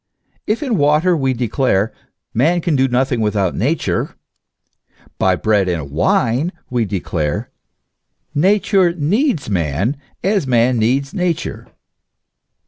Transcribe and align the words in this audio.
If 0.47 0.63
in 0.63 0.77
water 0.79 1.15
we 1.15 1.31
declare: 1.31 1.93
man 2.33 2.59
can 2.61 2.75
do 2.75 2.87
nothing 2.87 3.21
without 3.21 3.53
Nature; 3.53 4.15
by 5.19 5.35
bread 5.35 5.69
and 5.69 5.91
wine 5.91 6.51
we 6.71 6.85
declare: 6.85 7.51
Nature 8.33 8.95
needs 8.95 9.47
man, 9.47 9.95
as 10.23 10.47
man 10.47 10.79
needs 10.79 11.13
Nature. 11.13 11.67